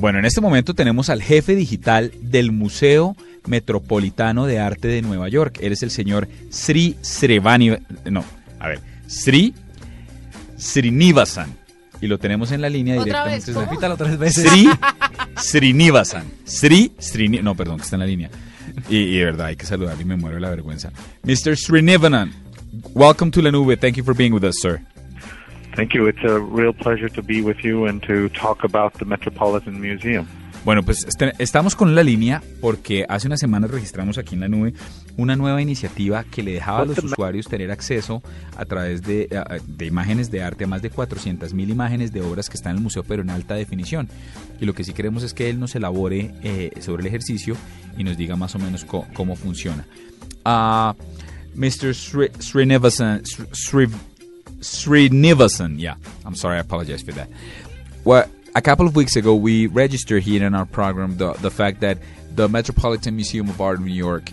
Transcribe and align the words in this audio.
Bueno, 0.00 0.20
en 0.20 0.24
este 0.24 0.40
momento 0.40 0.74
tenemos 0.74 1.10
al 1.10 1.22
jefe 1.22 1.56
digital 1.56 2.12
del 2.20 2.52
Museo 2.52 3.16
Metropolitano 3.46 4.46
de 4.46 4.60
Arte 4.60 4.86
de 4.86 5.02
Nueva 5.02 5.28
York. 5.28 5.58
Él 5.60 5.72
es 5.72 5.82
el 5.82 5.90
señor 5.90 6.28
Sri 6.50 6.96
Srivani... 7.02 7.76
No, 8.04 8.24
a 8.60 8.68
ver, 8.68 8.80
Sri 9.08 9.54
Srinivasan. 10.56 11.56
Y 12.00 12.06
lo 12.06 12.18
tenemos 12.18 12.52
en 12.52 12.60
la 12.60 12.68
línea 12.68 12.94
¿Otra 12.94 13.04
directamente. 13.24 13.46
vez? 13.46 13.54
¿Cómo? 13.54 13.66
Repítalo 13.66 13.96
tres 13.96 14.18
veces. 14.18 14.44
Sri 14.50 14.68
Srinivasan. 15.36 16.24
Sri 16.44 16.92
Srini... 17.00 17.42
No, 17.42 17.56
perdón, 17.56 17.78
que 17.78 17.82
está 17.82 17.96
en 17.96 18.00
la 18.00 18.06
línea. 18.06 18.30
Y, 18.88 18.98
y 18.98 19.16
de 19.18 19.24
verdad, 19.24 19.46
hay 19.48 19.56
que 19.56 19.66
saludarlo 19.66 20.00
y 20.00 20.04
me 20.04 20.16
muero 20.16 20.36
de 20.36 20.42
la 20.42 20.50
vergüenza. 20.50 20.92
Mr. 21.24 21.56
Srinivasan, 21.56 22.32
welcome 22.94 23.32
to 23.32 23.42
La 23.42 23.50
Nube. 23.50 23.76
Thank 23.76 23.96
you 23.96 24.04
for 24.04 24.14
being 24.14 24.32
with 24.32 24.44
us, 24.44 24.56
sir. 24.60 24.80
Thank 25.78 25.94
you. 25.94 26.08
It's 26.08 26.24
a 26.24 26.40
real 26.40 26.72
pleasure 26.72 27.08
to 27.08 27.22
be 27.22 27.40
with 27.40 27.58
you 27.62 27.86
and 27.86 28.02
to 28.02 28.28
talk 28.30 28.64
about 28.64 28.94
the 28.98 29.04
Metropolitan 29.04 29.80
Museum. 29.80 30.26
Bueno, 30.64 30.82
pues 30.82 31.04
este- 31.06 31.32
estamos 31.38 31.76
con 31.76 31.94
la 31.94 32.02
línea 32.02 32.42
porque 32.60 33.06
hace 33.08 33.28
unas 33.28 33.38
semanas 33.38 33.70
registramos 33.70 34.18
aquí 34.18 34.34
en 34.34 34.40
la 34.40 34.48
nube 34.48 34.74
una 35.16 35.36
nueva 35.36 35.62
iniciativa 35.62 36.24
que 36.24 36.42
le 36.42 36.54
dejaba 36.54 36.80
a 36.80 36.84
los 36.84 36.98
usuarios 36.98 37.46
tener 37.46 37.70
acceso 37.70 38.24
a 38.56 38.64
través 38.64 39.02
de, 39.02 39.28
de 39.68 39.86
imágenes 39.86 40.32
de 40.32 40.42
arte 40.42 40.64
a 40.64 40.66
más 40.66 40.82
de 40.82 40.90
400 40.90 41.54
mil 41.54 41.70
imágenes 41.70 42.12
de 42.12 42.22
obras 42.22 42.48
que 42.50 42.56
están 42.56 42.72
en 42.72 42.78
el 42.78 42.82
museo, 42.82 43.04
pero 43.04 43.22
en 43.22 43.30
alta 43.30 43.54
definición. 43.54 44.08
Y 44.60 44.66
lo 44.66 44.74
que 44.74 44.82
sí 44.82 44.92
queremos 44.92 45.22
es 45.22 45.32
que 45.32 45.48
él 45.48 45.60
nos 45.60 45.76
elabore 45.76 46.34
eh, 46.42 46.72
sobre 46.80 47.02
el 47.02 47.06
ejercicio 47.06 47.56
y 47.96 48.02
nos 48.02 48.16
diga 48.16 48.34
más 48.34 48.52
o 48.56 48.58
menos 48.58 48.84
cómo 48.84 49.36
funciona. 49.36 49.86
Ah, 50.44 50.96
Mr. 51.54 51.94
Sri, 51.94 52.30
Srinivasan, 52.40 53.22
Sri, 53.52 53.88
Sreenivasan, 54.60 55.78
yeah, 55.78 55.94
I'm 56.24 56.34
sorry, 56.34 56.56
I 56.56 56.60
apologize 56.60 57.02
for 57.02 57.12
that. 57.12 57.28
Well, 58.04 58.28
a 58.54 58.62
couple 58.62 58.86
of 58.86 58.96
weeks 58.96 59.16
ago, 59.16 59.34
we 59.34 59.66
registered 59.66 60.22
here 60.22 60.44
in 60.44 60.54
our 60.54 60.66
program 60.66 61.16
the, 61.16 61.32
the 61.34 61.50
fact 61.50 61.80
that 61.80 61.98
the 62.34 62.48
Metropolitan 62.48 63.16
Museum 63.16 63.48
of 63.48 63.60
Art 63.60 63.78
in 63.78 63.84
New 63.84 63.92
York 63.92 64.30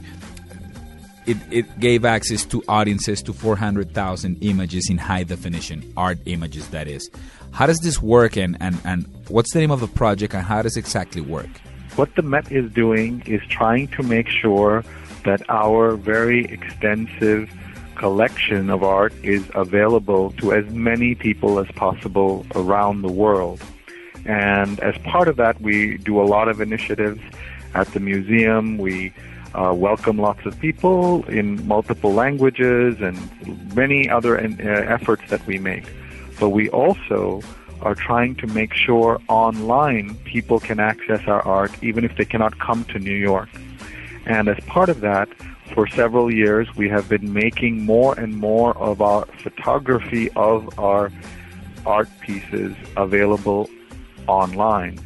it, 1.25 1.37
it 1.49 1.79
gave 1.79 2.05
access 2.05 2.45
to 2.45 2.63
audiences 2.67 3.21
to 3.23 3.33
400,000 3.33 4.37
images 4.41 4.89
in 4.89 4.97
high 4.97 5.23
definition, 5.23 5.91
art 5.97 6.19
images, 6.25 6.67
that 6.69 6.87
is. 6.87 7.09
How 7.51 7.65
does 7.65 7.79
this 7.79 8.01
work, 8.01 8.37
and, 8.37 8.57
and, 8.59 8.77
and 8.85 9.05
what's 9.27 9.53
the 9.53 9.59
name 9.59 9.71
of 9.71 9.79
the 9.79 9.87
project, 9.87 10.33
and 10.33 10.43
how 10.43 10.61
does 10.61 10.77
it 10.77 10.81
exactly 10.81 11.21
work? 11.21 11.49
What 11.95 12.13
the 12.15 12.21
Met 12.21 12.51
is 12.51 12.71
doing 12.71 13.23
is 13.25 13.41
trying 13.47 13.87
to 13.89 14.03
make 14.03 14.27
sure 14.27 14.83
that 15.23 15.41
our 15.49 15.95
very 15.95 16.45
extensive 16.45 17.49
collection 17.95 18.69
of 18.69 18.83
art 18.83 19.13
is 19.23 19.43
available 19.55 20.31
to 20.33 20.53
as 20.53 20.65
many 20.71 21.15
people 21.15 21.59
as 21.59 21.67
possible 21.71 22.45
around 22.55 23.01
the 23.01 23.11
world. 23.11 23.61
And 24.25 24.79
as 24.79 24.97
part 24.99 25.27
of 25.27 25.35
that, 25.37 25.61
we 25.61 25.97
do 25.97 26.21
a 26.21 26.23
lot 26.23 26.47
of 26.47 26.61
initiatives 26.61 27.21
at 27.73 27.87
the 27.93 27.99
museum. 27.99 28.77
We 28.77 29.13
uh, 29.53 29.73
welcome 29.73 30.17
lots 30.17 30.45
of 30.45 30.59
people 30.59 31.23
in 31.25 31.65
multiple 31.67 32.13
languages 32.13 32.99
and 33.01 33.17
many 33.75 34.09
other 34.09 34.37
uh, 34.37 34.45
efforts 34.67 35.23
that 35.29 35.45
we 35.45 35.59
make. 35.59 35.85
But 36.39 36.49
we 36.49 36.69
also 36.69 37.41
are 37.81 37.95
trying 37.95 38.35
to 38.35 38.47
make 38.47 38.73
sure 38.73 39.21
online 39.27 40.15
people 40.23 40.59
can 40.59 40.79
access 40.79 41.21
our 41.27 41.41
art 41.45 41.71
even 41.83 42.03
if 42.03 42.15
they 42.17 42.25
cannot 42.25 42.57
come 42.59 42.83
to 42.85 42.99
New 42.99 43.15
York. 43.15 43.49
And 44.25 44.47
as 44.47 44.59
part 44.65 44.89
of 44.89 45.01
that, 45.01 45.29
for 45.73 45.87
several 45.87 46.31
years, 46.31 46.67
we 46.75 46.87
have 46.89 47.09
been 47.09 47.33
making 47.33 47.83
more 47.85 48.17
and 48.19 48.35
more 48.37 48.77
of 48.77 49.01
our 49.01 49.25
photography 49.43 50.29
of 50.35 50.79
our 50.79 51.11
art 51.85 52.09
pieces 52.21 52.75
available 52.97 53.69
online. 54.27 54.99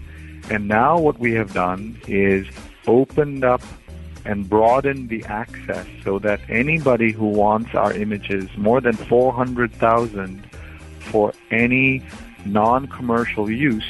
And 0.50 0.68
now 0.68 0.98
what 0.98 1.19
we 1.19 1.34
have 1.34 1.53
done 1.53 2.00
is 2.08 2.48
opened 2.88 3.44
up 3.44 3.62
and 4.25 4.50
broadened 4.50 5.09
the 5.09 5.24
access 5.25 5.88
so 6.03 6.19
that 6.19 6.40
anybody 6.50 7.12
who 7.12 7.28
wants 7.28 7.74
our 7.74 7.94
images, 7.94 8.50
more 8.58 8.81
than 8.81 8.94
400,000 8.94 10.44
for 11.00 11.34
any 11.52 12.03
non-commercial 12.46 13.50
use, 13.50 13.88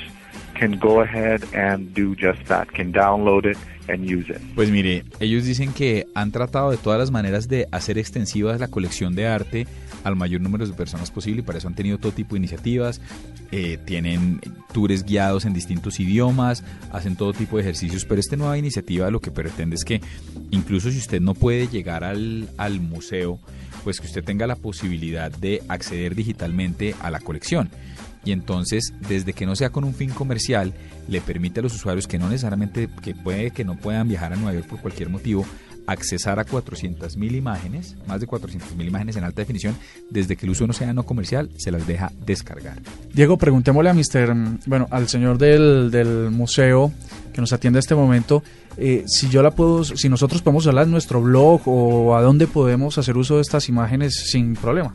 can 0.60 0.78
go 0.78 1.02
ahead 1.02 1.42
and 1.56 1.94
do 1.94 2.16
just 2.16 2.44
that, 2.48 2.68
can 2.72 2.92
download 2.92 3.50
it 3.50 3.58
and 3.88 4.04
use 4.04 4.30
it. 4.30 4.40
Pues 4.56 4.70
mire, 4.70 5.06
ellos 5.20 5.46
dicen 5.46 5.72
que 5.74 6.06
han 6.14 6.32
tratado 6.32 6.72
de 6.72 6.78
todas 6.78 7.00
las 7.00 7.12
maneras 7.12 7.48
de 7.48 7.68
hacer 7.72 7.98
extensivas 7.98 8.60
la 8.60 8.68
colección 8.68 9.16
de 9.16 9.28
arte 9.28 9.68
al 10.04 10.16
mayor 10.16 10.42
número 10.42 10.66
de 10.68 10.74
personas 10.74 11.12
posible 11.12 11.40
y 11.40 11.44
para 11.44 11.58
eso 11.58 11.68
han 11.68 11.76
tenido 11.76 11.98
todo 11.98 12.12
tipo 12.12 12.36
de 12.36 12.40
iniciativas, 12.40 13.02
eh, 13.52 13.78
tienen 13.86 14.40
tours 14.74 15.04
guiados 15.04 15.46
en 15.46 15.54
distintos 15.54 16.00
idiomas, 16.00 16.64
hacen 16.92 17.16
todo 17.16 17.34
tipo 17.34 17.58
de 17.58 17.64
ejercicios, 17.64 18.06
pero 18.06 18.20
esta 18.20 18.36
nueva 18.36 18.58
iniciativa 18.58 19.10
lo 19.12 19.20
que 19.20 19.32
pretende 19.32 19.76
es 19.76 19.84
que 19.84 20.02
incluso 20.52 20.92
si 20.92 20.98
usted 20.98 21.22
no 21.22 21.34
puede 21.34 21.68
llegar 21.68 22.04
al, 22.04 22.50
al 22.58 22.80
museo, 22.80 23.40
pues 23.84 24.00
que 24.00 24.08
usted 24.08 24.24
tenga 24.24 24.46
la 24.46 24.56
posibilidad 24.56 25.32
de 25.32 25.62
acceder 25.68 26.16
digitalmente 26.16 26.96
a 27.02 27.10
la 27.12 27.20
colección. 27.20 27.70
Y 28.26 28.32
entonces, 28.32 28.94
desde 29.08 29.34
que 29.34 29.46
no 29.46 29.56
sea 29.56 29.70
con 29.70 29.84
un 29.84 29.94
fin 29.94 30.10
comercial, 30.10 30.74
le 31.08 31.22
permite 31.22 31.60
a 31.60 31.64
los 31.64 31.74
usuarios 31.74 32.08
que 32.08 32.20
no 32.20 32.30
necesariamente, 32.30 32.90
que 33.02 33.16
puede 33.16 33.52
que 33.52 33.64
no 33.64 33.76
puedan 33.76 34.08
viajar 34.08 34.34
a 34.34 34.36
Nueva 34.36 34.54
York 34.54 34.68
por 34.68 34.82
cualquier 34.82 35.10
motivo, 35.10 35.46
accesar 35.88 36.40
a 36.40 36.46
400.000 36.46 37.36
imágenes, 37.36 37.96
más 38.08 38.22
de 38.22 38.28
400.000 38.28 38.86
imágenes 38.86 39.16
en 39.16 39.24
alta 39.24 39.42
definición, 39.42 39.76
desde 40.10 40.36
que 40.36 40.46
el 40.46 40.52
uso 40.52 40.68
no 40.68 40.74
sea 40.74 40.94
no 40.94 41.04
comercial, 41.04 41.50
se 41.58 41.72
las 41.72 41.88
deja 41.88 42.12
descargar. 42.26 42.78
Diego, 43.14 43.38
preguntémosle 43.38 43.90
a 43.90 43.94
mm, 43.94 44.60
Bueno, 44.68 44.88
al 44.92 45.08
señor 45.08 45.38
del, 45.38 45.90
del 45.90 46.30
museo 46.30 46.92
que 47.34 47.42
nos 47.42 47.54
atiende 47.54 47.78
en 47.78 47.82
este 47.82 47.96
momento, 47.96 48.44
eh, 48.78 49.04
si 49.08 49.30
yo 49.30 49.42
la 49.42 49.52
puedo, 49.52 49.84
si 49.84 50.10
nosotros 50.10 50.42
podemos 50.42 50.68
hablar 50.68 50.86
en 50.86 50.92
nuestro 50.92 51.22
blog 51.22 51.62
o 51.66 52.16
a 52.16 52.22
dónde 52.22 52.48
podemos 52.48 52.98
hacer 52.98 53.18
uso 53.18 53.36
de 53.36 53.42
estas 53.42 53.68
imágenes 53.68 54.30
sin 54.30 54.56
problema. 54.56 54.94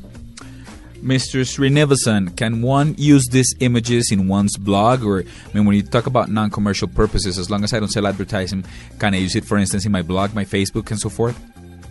Mr. 1.04 1.44
Sreenivasan, 1.44 2.34
can 2.34 2.62
one 2.62 2.94
use 2.96 3.26
these 3.30 3.54
images 3.60 4.10
in 4.10 4.26
one's 4.26 4.56
blog? 4.56 5.04
Or, 5.04 5.20
I 5.20 5.52
mean, 5.52 5.66
when 5.66 5.76
you 5.76 5.82
talk 5.82 6.06
about 6.06 6.30
non 6.30 6.48
commercial 6.50 6.88
purposes, 6.88 7.38
as 7.38 7.50
long 7.50 7.62
as 7.62 7.74
I 7.74 7.78
don't 7.78 7.90
sell 7.90 8.06
advertising, 8.06 8.64
can 8.98 9.12
I 9.12 9.18
use 9.18 9.36
it, 9.36 9.44
for 9.44 9.58
instance, 9.58 9.84
in 9.84 9.92
my 9.92 10.00
blog, 10.00 10.34
my 10.34 10.46
Facebook, 10.46 10.90
and 10.90 10.98
so 10.98 11.10
forth? 11.10 11.38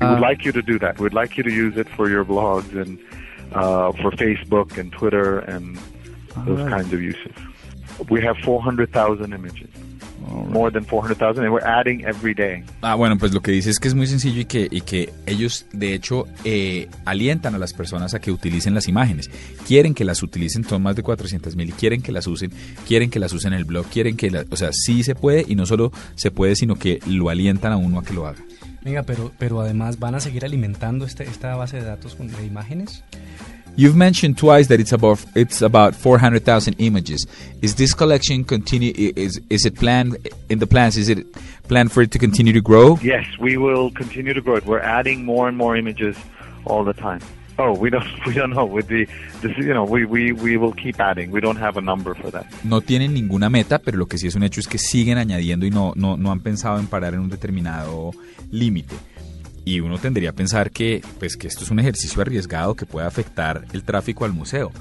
We 0.01 0.07
would 0.07 0.19
like 0.19 0.43
you 0.45 0.51
to 0.51 0.63
do 0.63 0.79
that. 0.79 0.99
We'd 0.99 1.13
like 1.13 1.37
you 1.37 1.43
to 1.43 1.51
use 1.51 1.77
it 1.77 1.87
for 1.89 2.09
your 2.09 2.25
blogs 2.25 2.75
and 2.75 2.97
uh, 3.53 3.91
for 3.93 4.09
Facebook 4.11 4.77
and 4.79 4.91
Twitter 4.91 5.39
and 5.39 5.77
those 6.45 6.59
right. 6.61 6.69
kinds 6.69 6.91
of 6.91 7.01
uses. 7.01 7.31
We 8.09 8.19
have 8.21 8.37
400,000 8.39 9.31
images, 9.31 9.69
more 10.49 10.71
than 10.71 10.83
400,000, 10.85 11.43
and 11.45 11.53
we're 11.53 11.65
adding 11.65 12.01
every 12.05 12.33
day. 12.33 12.63
Ah, 12.81 12.95
bueno, 12.95 13.17
pues 13.17 13.33
lo 13.33 13.41
que 13.41 13.51
dice 13.51 13.69
es 13.69 13.79
que 13.79 13.87
es 13.87 13.93
muy 13.95 14.07
sencillo 14.07 14.41
y 14.41 14.45
que, 14.45 14.67
y 14.69 14.81
que 14.81 15.11
ellos, 15.25 15.65
de 15.73 15.93
hecho, 15.93 16.25
eh, 16.43 16.87
alientan 17.05 17.55
a 17.55 17.57
las 17.57 17.73
personas 17.73 18.13
a 18.13 18.19
que 18.19 18.31
utilicen 18.31 18.73
las 18.73 18.87
imágenes. 18.87 19.29
Quieren 19.67 19.93
que 19.93 20.05
las 20.05 20.23
utilicen, 20.23 20.63
son 20.63 20.81
más 20.83 20.95
de 20.95 21.03
400 21.03 21.55
mil 21.55 21.69
y 21.69 21.73
quieren 21.73 22.01
que 22.01 22.11
las 22.11 22.27
usen, 22.27 22.51
quieren 22.87 23.09
que 23.09 23.19
las 23.19 23.33
usen 23.33 23.53
en 23.53 23.59
el 23.59 23.65
blog, 23.65 23.85
quieren 23.87 24.17
que, 24.17 24.29
la- 24.31 24.45
o 24.49 24.55
sea, 24.55 24.69
sí 24.71 25.03
se 25.03 25.15
puede 25.15 25.45
y 25.47 25.55
no 25.55 25.65
solo 25.65 25.91
se 26.15 26.31
puede, 26.31 26.55
sino 26.55 26.75
que 26.75 26.99
lo 27.07 27.29
alientan 27.29 27.71
a 27.73 27.77
uno 27.77 27.99
a 27.99 28.03
que 28.03 28.13
lo 28.13 28.25
haga. 28.27 28.39
Venga, 28.83 29.03
pero, 29.03 29.31
pero 29.39 29.61
además 29.61 29.97
van 29.97 30.15
a 30.15 30.19
seguir 30.19 30.43
alimentando 30.43 31.05
este, 31.05 31.23
esta 31.23 31.55
base 31.55 31.77
de 31.77 31.83
datos 31.83 32.15
con 32.15 32.27
de 32.27 32.45
imágenes. 32.45 33.03
You've 33.75 33.95
mentioned 33.95 34.37
twice 34.37 34.67
that 34.67 34.79
it's 34.79 34.91
about 34.91 35.25
it's 35.35 35.61
about 35.63 35.95
400,000 35.95 36.75
images. 36.77 37.25
Is 37.63 37.75
this 37.75 37.93
collection 37.95 38.43
continue? 38.43 38.93
Is 38.95 39.41
is 39.49 39.65
it 39.65 39.75
planned 39.75 40.17
in 40.49 40.59
the 40.59 40.67
plans? 40.67 40.95
Is 40.95 41.09
it 41.09 41.25
planned 41.67 41.91
for 41.91 42.03
it 42.03 42.11
to 42.11 42.19
continue 42.19 42.53
to 42.53 42.61
grow? 42.61 42.97
Yes, 43.01 43.25
we 43.39 43.57
will 43.57 43.89
continue 43.91 44.33
to 44.33 44.41
grow 44.41 44.57
it. 44.57 44.65
We're 44.65 44.79
adding 44.79 45.25
more 45.25 45.47
and 45.47 45.57
more 45.57 45.75
images 45.75 46.15
all 46.65 46.83
the 46.83 46.93
time. 46.93 47.21
Oh, 47.57 47.73
we 47.73 47.89
don't 47.89 48.05
we 48.27 48.33
don't 48.33 48.51
know 48.51 48.65
with 48.65 48.87
the 48.89 49.07
this 49.41 49.57
you 49.57 49.73
know 49.73 49.85
we, 49.85 50.05
we, 50.05 50.31
we 50.33 50.57
will 50.57 50.73
keep 50.73 50.99
adding. 50.99 51.31
We 51.31 51.41
don't 51.41 51.57
have 51.59 51.75
a 51.75 51.81
number 51.81 52.13
for 52.13 52.29
that. 52.31 52.45
No 52.63 52.81
tienen 52.81 53.13
ninguna 53.13 53.49
meta, 53.49 53.79
pero 53.79 53.97
lo 53.97 54.05
que 54.05 54.19
sí 54.19 54.27
es 54.27 54.35
un 54.35 54.43
hecho 54.43 54.59
es 54.59 54.67
que 54.67 54.77
siguen 54.77 55.17
añadiendo 55.17 55.65
y 55.65 55.71
no 55.71 55.93
no 55.95 56.15
no 56.15 56.31
han 56.31 56.41
pensado 56.41 56.79
en 56.79 56.85
parar 56.85 57.15
en 57.15 57.21
un 57.21 57.29
determinado 57.29 58.11
límite. 58.51 58.95
Y 59.65 59.79
uno 59.79 59.97
tendría 59.97 60.31
a 60.31 60.33
pensar 60.33 60.71
que 60.71 61.01
pues 61.19 61.37
que 61.37 61.47
esto 61.47 61.63
es 61.63 61.71
un 61.71 61.79
ejercicio 61.79 62.21
arriesgado 62.21 62.75
que 62.75 62.85
puede 62.85 63.07
afectar 63.07 63.65
el 63.73 63.83
tráfico 63.83 64.25
al 64.25 64.33
museo. 64.33 64.71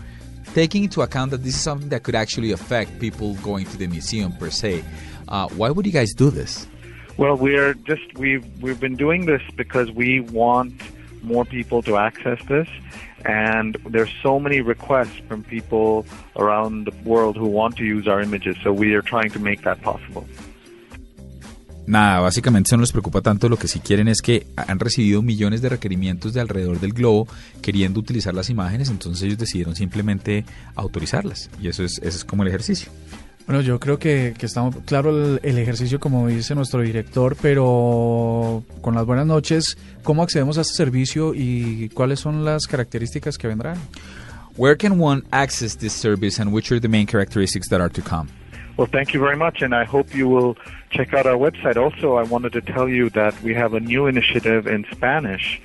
taking 0.55 0.85
into 0.85 1.03
account 1.03 1.31
that 1.31 1.43
this 1.43 1.55
is 1.55 1.61
something 1.61 1.89
that 1.89 2.03
could 2.03 2.15
actually 2.15 2.53
affect 2.53 2.99
people 2.99 3.35
going 3.37 3.65
to 3.67 3.77
the 3.77 3.87
museum 3.87 4.33
per 4.33 4.51
se, 4.51 4.85
uh, 5.29 5.49
why 5.51 5.71
would 5.71 5.87
you 5.87 5.93
guys 5.93 6.13
do 6.13 6.31
this? 6.31 6.67
Well, 7.17 7.37
we're 7.37 7.75
just 7.75 8.03
we've 8.17 8.45
we've 8.63 8.81
been 8.81 8.97
doing 8.97 9.27
this 9.27 9.43
because 9.57 9.91
we 9.91 10.21
want 10.21 10.75
more 11.23 11.45
people 11.45 11.83
to 11.83 11.97
access 11.97 12.43
this, 12.49 12.69
and 13.25 13.77
there's 13.87 14.11
so 14.23 14.41
many 14.41 14.61
requests 14.61 15.21
from 15.29 15.45
people 15.45 16.07
around 16.37 16.87
the 16.87 17.09
world 17.09 17.37
who 17.37 17.47
want 17.47 17.77
to 17.77 17.85
use 17.85 18.09
our 18.09 18.21
images. 18.21 18.57
So 18.63 18.73
we 18.73 18.95
are 18.95 19.03
trying 19.03 19.31
to 19.31 19.39
make 19.39 19.63
that 19.63 19.83
possible. 19.83 20.27
Nada, 21.93 22.21
básicamente 22.21 22.69
eso 22.69 22.79
no 22.79 22.81
les 22.81 22.91
preocupa 22.91 23.21
tanto, 23.21 23.51
lo 23.51 23.59
que 23.59 23.69
sí 23.69 23.79
quieren 23.79 24.09
es 24.09 24.23
que 24.23 24.47
han 24.57 24.79
recibido 24.79 25.21
millones 25.21 25.61
de 25.61 25.69
requerimientos 25.69 26.33
de 26.33 26.41
alrededor 26.41 26.81
del 26.81 26.95
globo 26.95 27.29
queriendo 27.61 28.01
utilizar 28.01 28.33
las 28.33 28.49
imágenes, 28.49 28.89
entonces 28.89 29.23
ellos 29.25 29.37
decidieron 29.37 29.77
simplemente 29.77 30.47
autorizarlas 30.75 31.51
y 31.61 31.69
eso 31.69 31.85
es, 31.85 31.99
eso 31.99 32.17
es 32.17 32.25
como 32.25 32.45
el 32.45 32.49
ejercicio. 32.49 32.91
Bueno, 33.47 33.61
yo 33.61 33.79
creo 33.79 33.99
que, 33.99 34.33
que 34.39 34.47
está 34.47 34.67
claro 34.87 35.11
el, 35.11 35.41
el, 35.43 35.59
ejercicio, 35.59 36.01
como 36.01 36.29
dice 36.29 36.55
nuestro 36.55 36.81
director, 36.81 37.37
pero 37.43 38.65
con 38.81 38.95
las 38.95 39.05
buenas 39.05 39.27
noches, 39.27 39.77
¿cómo 40.03 40.23
accedemos 40.23 40.57
a 40.57 40.63
este 40.63 40.73
servicio 40.73 41.35
y 41.35 41.91
cuáles 41.91 42.21
son 42.21 42.43
las 42.43 42.67
características 42.67 43.37
que 43.37 43.49
vendrán? 43.49 43.77
Where 44.57 44.79
can 44.79 44.99
one 44.99 45.25
access 45.31 45.77
this 45.77 45.93
service 45.93 46.41
and 46.41 46.55
which 46.55 46.73
are 46.73 46.81
the 46.81 46.89
main 46.89 47.07
characteristics 47.07 47.69
that 47.69 47.83
are 47.83 47.91
to 47.91 48.01
come? 48.01 48.31
Well, 48.77 48.87
thank 48.87 49.13
you 49.13 49.21
very 49.21 49.37
much, 49.37 49.61
and 49.61 49.75
I 49.75 49.85
hope 49.85 50.15
you 50.15 50.29
will 50.29 50.57
check 50.91 51.13
out 51.13 51.27
our 51.27 51.37
website. 51.37 51.77
Also, 51.77 52.15
I 52.15 52.23
wanted 52.23 52.53
to 52.55 52.63
tell 52.63 52.89
you 52.89 53.11
that 53.11 53.41
we 53.43 53.55
have 53.55 53.75
a 53.75 53.81
new 53.81 54.07
initiative 54.07 54.67
in 54.67 54.87
Spanish 54.91 55.61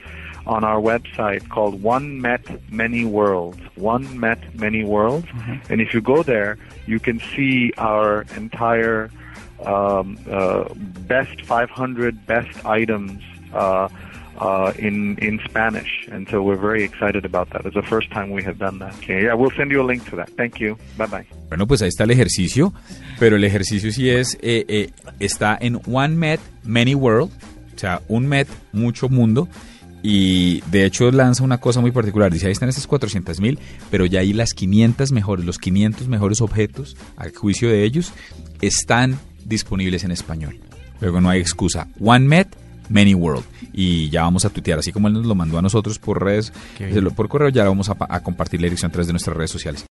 on 0.45 0.63
our 0.63 0.79
website 0.79 1.47
called 1.49 1.81
One 1.81 2.21
Met 2.21 2.41
Many 2.71 3.05
Worlds. 3.05 3.59
One 3.75 4.19
Met 4.19 4.55
Many 4.55 4.83
Worlds. 4.83 5.27
Mm-hmm. 5.27 5.71
And 5.71 5.81
if 5.81 5.93
you 5.93 6.01
go 6.01 6.23
there, 6.23 6.57
you 6.85 6.99
can 6.99 7.19
see 7.35 7.73
our 7.77 8.25
entire 8.35 9.09
um, 9.63 10.17
uh, 10.29 10.65
best 10.73 11.41
500 11.41 12.25
best 12.25 12.65
items 12.65 13.21
uh, 13.53 13.89
uh, 14.37 14.71
in 14.77 15.17
in 15.19 15.39
Spanish. 15.45 16.07
And 16.11 16.27
so 16.29 16.41
we're 16.41 16.59
very 16.59 16.83
excited 16.83 17.25
about 17.25 17.49
that. 17.51 17.65
It's 17.65 17.75
the 17.75 17.87
first 17.87 18.11
time 18.11 18.31
we 18.31 18.43
have 18.43 18.57
done 18.57 18.79
that. 18.79 18.93
Okay, 19.03 19.23
yeah, 19.23 19.33
we'll 19.33 19.55
send 19.55 19.71
you 19.71 19.81
a 19.81 19.87
link 19.87 20.07
to 20.09 20.15
that. 20.17 20.29
Thank 20.37 20.59
you. 20.59 20.77
Bye 20.97 21.07
bye. 21.07 21.25
Bueno, 21.49 21.67
pues 21.67 21.81
ahí 21.81 21.89
está 21.89 22.03
el 22.03 22.11
ejercicio, 22.11 22.73
pero 23.19 23.35
el 23.35 23.43
ejercicio 23.43 23.91
sí 23.91 24.09
es, 24.09 24.37
eh, 24.41 24.65
eh, 24.67 24.89
está 25.19 25.57
en 25.59 25.79
One 25.91 26.15
Met 26.15 26.39
Many 26.63 26.95
World, 26.95 27.31
o 27.75 27.79
sea, 27.79 28.01
un 28.07 28.27
Met, 28.27 28.47
mucho 28.73 29.09
mundo, 29.09 29.47
y 30.03 30.61
de 30.71 30.85
hecho 30.85 31.11
lanza 31.11 31.43
una 31.43 31.59
cosa 31.59 31.81
muy 31.81 31.91
particular. 31.91 32.31
Dice, 32.31 32.47
ahí 32.47 32.51
están 32.51 32.69
estas 32.69 32.87
400 32.87 33.39
mil, 33.39 33.59
pero 33.89 34.05
ya 34.05 34.19
ahí 34.19 34.33
las 34.33 34.53
500 34.53 35.11
mejores, 35.11 35.45
los 35.45 35.57
500 35.57 36.07
mejores 36.07 36.41
objetos, 36.41 36.97
al 37.15 37.33
juicio 37.33 37.69
de 37.69 37.83
ellos, 37.83 38.13
están 38.61 39.17
disponibles 39.45 40.03
en 40.03 40.11
español. 40.11 40.59
Luego 40.99 41.21
no 41.21 41.29
hay 41.29 41.39
excusa. 41.39 41.87
One 41.99 42.27
Met, 42.27 42.47
Many 42.89 43.13
World. 43.13 43.43
Y 43.73 44.09
ya 44.09 44.23
vamos 44.23 44.45
a 44.45 44.49
tuitear, 44.49 44.79
así 44.79 44.91
como 44.91 45.07
él 45.07 45.13
nos 45.13 45.25
lo 45.25 45.35
mandó 45.35 45.57
a 45.57 45.61
nosotros 45.61 45.99
por 45.99 46.23
redes, 46.23 46.51
por 47.11 47.27
correo, 47.29 47.49
ya 47.49 47.65
vamos 47.65 47.89
a, 47.89 47.95
a 47.99 48.21
compartir 48.21 48.61
la 48.61 48.65
dirección 48.65 48.89
a 48.89 48.91
través 48.91 49.07
de 49.07 49.13
nuestras 49.13 49.35
redes 49.35 49.51
sociales. 49.51 49.85